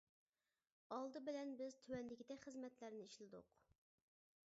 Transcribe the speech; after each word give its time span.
ئالدى 0.95 1.21
بىلەن 1.27 1.53
بىز 1.61 1.77
تۆۋەندىكىدەك 1.83 2.43
خىزمەتلەرنى 2.49 3.07
ئىشلىدۇق. 3.09 3.57